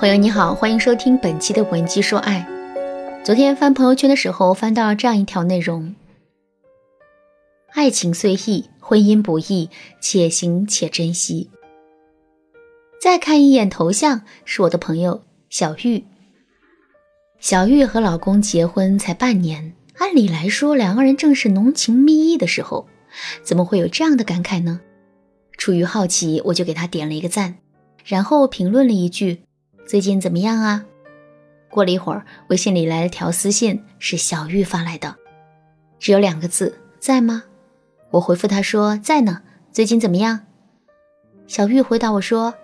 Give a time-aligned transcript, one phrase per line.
[0.00, 2.48] 朋友你好，欢迎收听本期的文姬说爱。
[3.22, 5.94] 昨天翻朋友圈的时候，翻到这样一条内容：
[7.74, 9.68] 爱情虽易，婚姻不易，
[10.00, 11.50] 且行且珍惜。
[12.98, 15.20] 再看一眼头像，是我的朋友
[15.50, 16.02] 小玉。
[17.38, 22.88] 小玉和老公结婚才半年，按理来说两个人正是浓情蜜意的时候，
[23.42, 24.80] 怎么会有这样的感慨呢？
[25.58, 27.58] 出于好奇，我就给他点了一个赞，
[28.06, 29.42] 然后评论了一句。
[29.90, 30.84] 最近怎么样啊？
[31.68, 35.16] 过了一会儿，微信里来了条私信，是小玉发来的，
[35.98, 37.42] 只有两个字：在吗？
[38.12, 39.42] 我回复他说在呢。
[39.72, 40.42] 最近怎么样？
[41.48, 42.54] 小玉回答我说，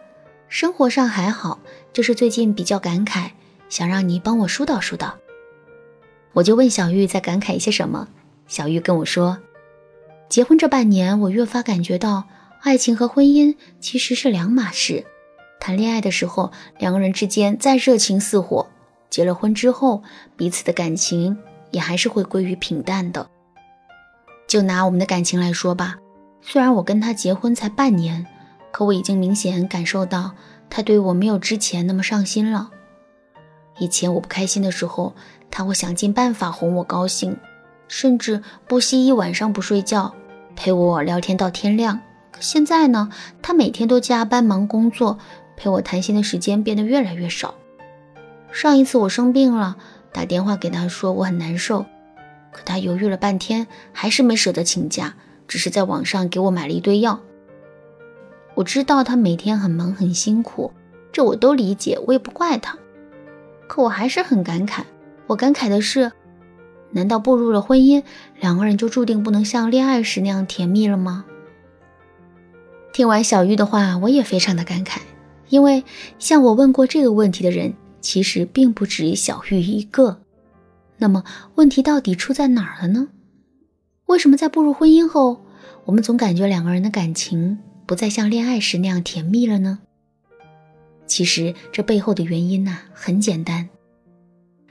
[0.49, 1.59] 生活上还好，
[1.93, 3.31] 就是最近比较感慨，
[3.69, 5.13] 想让你帮我疏导疏导。
[6.33, 8.07] 我就问小玉在感慨一些什么，
[8.47, 9.37] 小玉跟我说，
[10.29, 12.23] 结婚这半年，我越发感觉到
[12.61, 15.05] 爱情和婚姻其实是两码事。
[15.67, 18.69] 谈恋爱的时候，两个人之间再热情似火；
[19.11, 20.01] 结了婚之后，
[20.37, 21.37] 彼此的感情
[21.73, 23.29] 也还是会归于平淡的。
[24.47, 25.97] 就拿我们的感情来说吧，
[26.41, 28.25] 虽然我跟他结婚才半年，
[28.71, 30.31] 可我已经明显感受到
[30.71, 32.71] 他对我没有之前那么上心了。
[33.81, 35.15] 以前我不开心的时候，
[35.51, 37.37] 他会想尽办法哄我高兴，
[37.89, 40.15] 甚至不惜一晚上不睡觉，
[40.55, 41.99] 陪我聊天到天亮。
[42.31, 43.11] 可现在呢，
[43.43, 45.19] 他每天都加班忙工作。
[45.57, 47.55] 陪我谈心的时间变得越来越少。
[48.53, 49.77] 上一次我生病了，
[50.13, 51.85] 打电话给他说我很难受，
[52.53, 55.15] 可他犹豫了半天，还是没舍得请假，
[55.49, 57.21] 只是在网上给我买了一堆药。
[58.55, 60.73] 我知道他每天很忙很辛苦，
[61.13, 62.79] 这我都理解，我也不怪他。
[63.69, 64.83] 可我还是很感慨，
[65.27, 66.13] 我感慨的是，
[66.93, 68.03] 难道步入了婚姻，
[68.41, 71.27] 两个人就注定不能像恋爱时那样甜蜜了吗？
[72.95, 75.01] 听完小玉的话，我也非常的感慨。
[75.49, 75.85] 因为
[76.19, 80.21] 向我问过这个问题的人，其实并不止小玉一个。
[80.99, 81.25] 那么
[81.57, 83.09] 问题到底出在哪儿了呢？
[84.07, 85.45] 为什么在步入婚姻后，
[85.85, 89.81] 我们总感觉两个人的感情不再像恋爱时那样甜蜜了呢？
[91.07, 93.69] 其实这背后的原因呢，很简单。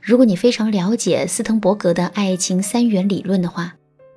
[0.02, 3.76] 如果你非常了解斯滕伯格的爱情三元理论的话，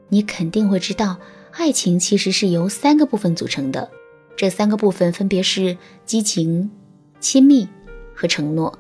[0.09, 1.19] 你肯定会知道，
[1.53, 3.91] 爱情其实是由三个部分组成的。
[4.39, 5.77] 这三个部分分别是
[6.07, 6.71] 激情、
[7.19, 7.69] 亲密
[8.15, 8.79] 和承诺。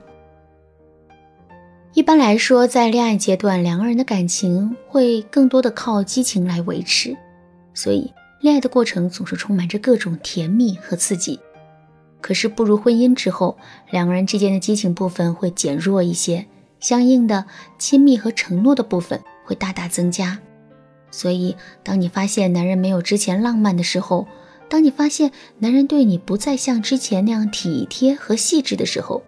[1.94, 7.16] 一般来说，在恋爱阶段，两个人的感情会更多的靠激情来维持，
[7.74, 11.40] 所以恋爱的过程总是充满着各种甜蜜和刺激。
[12.20, 13.58] 可是步入婚姻之后，
[13.90, 16.46] 两个人之间的激情部分会减弱一些，
[16.78, 17.46] 相应的
[17.80, 20.38] 亲密和承诺的部分会大大增加。
[21.10, 24.28] 所以，当你发现男人没有之前浪漫的时候，
[24.68, 29.22] 当你发现男人对你不再像之前那样体贴和细致的时候，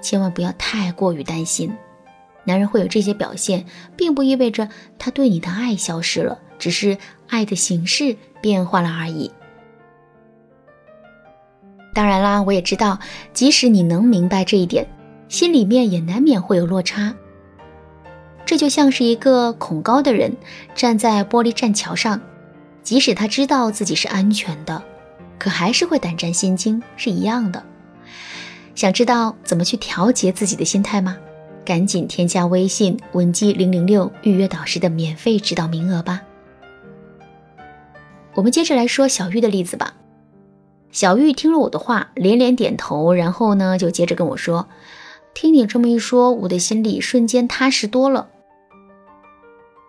[0.00, 1.70] 千万不要太过于担心。
[2.44, 4.68] 男人会有这些表现，并不意味着
[4.98, 6.96] 他对你的爱消失了，只是
[7.28, 9.30] 爱的形式变化了而已。
[11.92, 12.98] 当然啦，我也知道，
[13.32, 14.86] 即使你能明白这一点，
[15.28, 17.14] 心里面也难免会有落差。
[18.44, 20.32] 这就像是一个恐高的人
[20.74, 22.20] 站在玻璃栈桥上。
[22.86, 24.80] 即使他知道自己是安全的，
[25.40, 27.60] 可还是会胆战心惊，是一样的。
[28.76, 31.16] 想知道怎么去调节自己的心态吗？
[31.64, 36.22] 赶紧添加微信文姬零零六，预约导师的免费指导名额吧。
[38.34, 39.94] 我们接着来说小玉的例子吧。
[40.92, 44.68] 小玉听了我的话，连连点头，然后呢，就接着跟我说
[45.34, 48.28] ：“听你这么一说，我的心里瞬间踏实多了。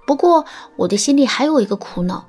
[0.08, 0.46] 不过，
[0.78, 2.28] 我的心里还有一个苦恼。”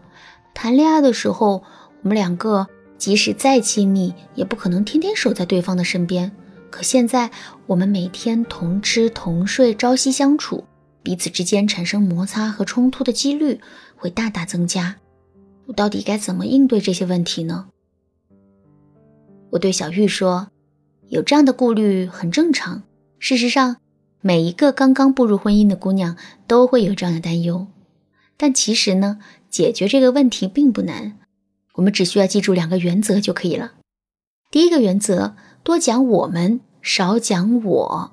[0.61, 1.63] 谈恋爱的时候，
[2.03, 2.67] 我们两个
[2.99, 6.33] 即使再亲密，也不可能天天守在对方的身边。
[6.69, 7.31] 可现在，
[7.69, 10.65] 我们每天同吃同睡，朝夕相处，
[11.01, 13.61] 彼此之间产生摩擦和冲突的几率
[13.95, 14.97] 会大大增加。
[15.67, 17.69] 我到底该怎么应对这些问题呢？
[19.51, 20.49] 我对小玉说
[21.07, 22.83] ：“有这样的顾虑很正常。
[23.21, 23.77] 事实上，
[24.21, 26.17] 每一个刚刚步入婚姻的姑娘
[26.49, 27.69] 都会有这样的担忧。
[28.37, 31.19] 但其实呢？”解决这个问题并不难，
[31.75, 33.73] 我们只需要记住两个原则就可以了。
[34.51, 38.13] 第一个原则，多讲我们，少讲我。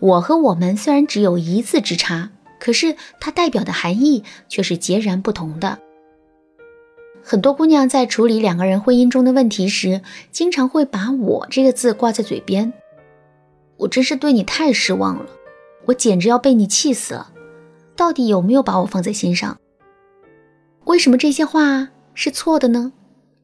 [0.00, 5.78] 我和我们虽然只有一字之差，可是它代表的含义却是截然不同的。
[7.22, 12.70] 很多姑娘在处理两个人婚姻中的问题时，经常会把我这个字挂在嘴边。
[13.78, 15.26] 我真是对你太失望了，
[15.86, 17.32] 我简直要被你气死了。
[17.96, 19.56] 到底有没有把我放在心上？
[20.84, 22.92] 为什么这些话是错的呢？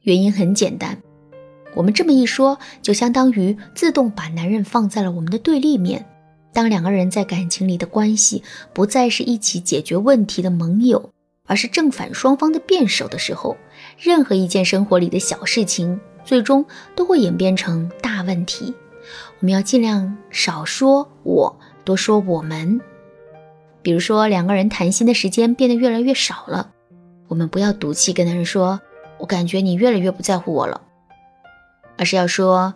[0.02, 1.00] 原因很简单，
[1.74, 6.06] 我们这么一说，就相当于自动把男人放在了我们的对立面。
[6.52, 8.42] 当两个人在感情里的关系
[8.74, 11.10] 不再是一起解决问题的盟友，
[11.46, 13.56] 而是正反双方的辩手的时候，
[13.98, 16.64] 任何一件生活里的小事情，最终
[16.94, 18.74] 都会演变成大问题。
[19.38, 22.80] 我们要尽量少说“我”，多说“我们”。
[23.80, 26.72] 比如说，两个人谈心的时间变得越来越少了，
[27.30, 28.80] 我们不要赌气跟男人说
[29.16, 30.82] ：“我感觉你越来越不在乎我了。”
[31.96, 32.74] 而是要说：“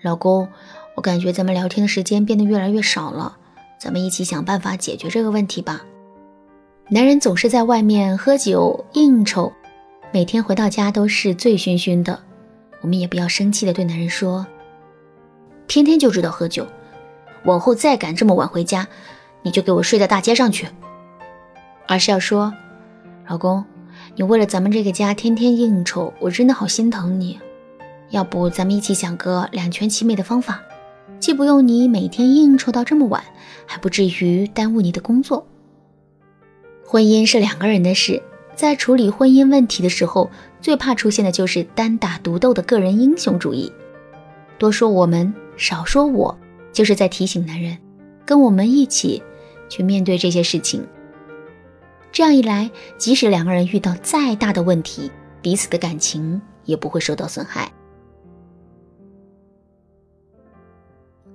[0.00, 0.48] 老公。”
[0.96, 3.36] 我感觉咱们聊天的时间变得越来越少了，
[3.78, 5.84] 咱们一起想办法解决这个问题吧。
[6.88, 9.52] 男人总是在外面喝酒应酬，
[10.10, 12.18] 每天回到家都是醉醺醺的。
[12.80, 14.46] 我们也不要生气的对男人说
[15.68, 16.66] ：“天天就知道喝酒，
[17.44, 18.88] 往后再敢这么晚回家，
[19.42, 20.66] 你就给我睡在大街上去。”
[21.86, 22.54] 而是要说
[23.28, 23.62] ：“老公，
[24.16, 27.38] 你为了咱们这个家天天应酬，我真的好心疼你。
[28.10, 30.60] 要不咱们一起想个两全其美的方法。”
[31.18, 33.24] 既不用你每天应酬到这么晚，
[33.64, 35.46] 还不至于耽误你的工作。
[36.84, 38.22] 婚姻是两个人的事，
[38.54, 40.30] 在处理婚姻问题的时候，
[40.60, 43.72] 最怕出现的就是单打独斗的个人英雄主义。
[44.58, 46.36] 多说我们，少说我，
[46.70, 47.78] 就是在提醒男人，
[48.26, 49.22] 跟我们一起
[49.70, 50.86] 去面对这些事情。
[52.16, 55.10] 这样一来，即使两个人遇到再大的问题，
[55.42, 57.70] 彼此的感情也不会受到损害。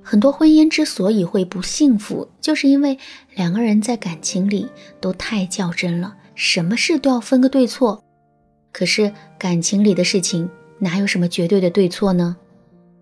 [0.01, 2.97] 很多婚姻之所以会不幸福，就是因为
[3.35, 4.67] 两个人在感情里
[4.99, 8.03] 都太较真了，什么事都要分个对错。
[8.71, 10.49] 可是感情里的事情
[10.79, 12.35] 哪有什么绝对的对错呢？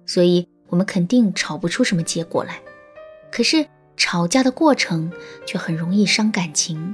[0.05, 2.59] 所以我们肯定吵不出什么结果来。
[3.31, 3.65] 可是
[3.95, 5.09] 吵架的过程
[5.45, 6.93] 却很容易伤感情。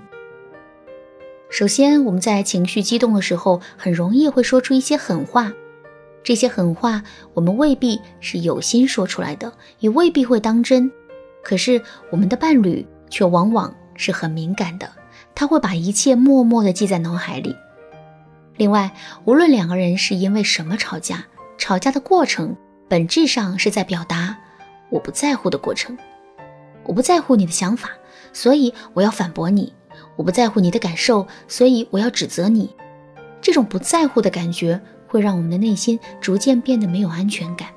[1.56, 5.54] 首先，我们在情绪激动的时候，很容易会说出一些狠话。
[6.22, 7.02] 这些狠话，
[7.34, 10.92] 我们未必是有心说出来的，也未必会当真。
[11.42, 14.92] 可是我们的伴侣却往往是很敏感的，
[15.34, 17.56] 他会把一切默默地记在脑海里。
[18.58, 18.94] 另外，
[19.24, 21.24] 无论两个人是因为什么吵架，
[21.58, 22.54] 吵架的过程
[22.90, 24.36] 本质上是在表达
[24.90, 25.98] 我不在乎的过程。
[26.84, 27.92] 我不在乎你的想法，
[28.34, 29.72] 所以我要反驳你；
[30.16, 32.70] 我不在乎你的感受，所以我要指责你。
[33.42, 34.82] 这种不在乎的感觉。
[35.08, 37.70] 会让我们的内心逐渐变得没有安全感。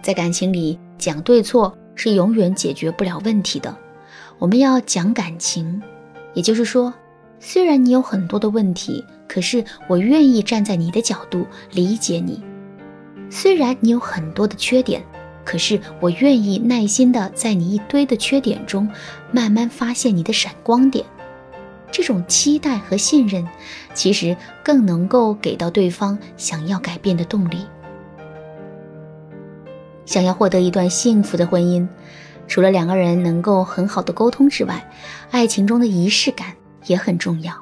[0.00, 3.76] 在感情里讲对错是永远解决不了问题的。
[4.38, 5.82] 我们要讲感情，
[6.32, 6.94] 也就是说，
[7.40, 12.40] 虽然你有很多的问题，可是我愿意站在你的角度理解你；
[13.28, 15.02] 虽然你有很多的缺点，
[15.44, 18.88] 可是我愿意耐心的在你一堆的缺点中
[19.30, 21.04] 慢慢发现你的闪光点。
[21.92, 23.46] 这种期待和信任，
[23.92, 27.58] 其实更能够给到对方想要改变的动力。
[30.04, 31.86] 想要获得一段幸福的婚姻，
[32.48, 34.90] 除了两个人能够很好的沟通之外，
[35.30, 36.54] 爱情中的仪式感
[36.86, 37.54] 也很重要。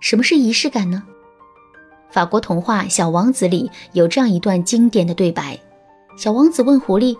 [0.00, 1.02] 什么是仪式感呢？
[2.14, 5.58] 法国童话《小王子》里有这样一段经典的对白：
[6.16, 7.18] 小王子问狐狸：“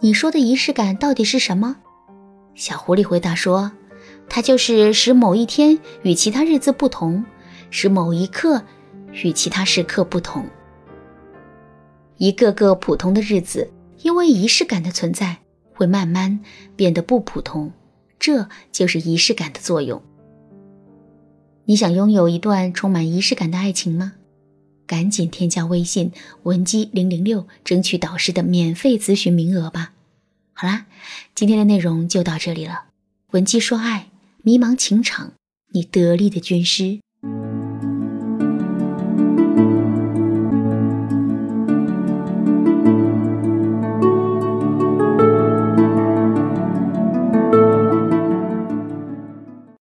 [0.00, 1.78] 你说的仪式感到底是什么？”
[2.54, 3.72] 小狐狸回答说。
[4.28, 7.24] 它就是使某一天与其他日子不同，
[7.70, 8.62] 使某一刻
[9.12, 10.44] 与其他时刻不同。
[12.18, 13.72] 一个个普通的日子，
[14.02, 15.38] 因为仪式感的存在，
[15.72, 16.38] 会慢慢
[16.76, 17.72] 变得不普通。
[18.18, 20.02] 这就是仪式感的作用。
[21.70, 24.14] 你想拥有一段充满仪式感的爱情吗？
[24.88, 26.10] 赶紧添加微信
[26.42, 29.92] 文姬零零六，争取导师的免费咨询名额吧。
[30.52, 30.86] 好啦，
[31.32, 32.86] 今天的内容就到这里了。
[33.30, 34.08] 文姬说爱。
[34.42, 35.34] 迷茫情场，
[35.72, 36.98] 你得力的军师。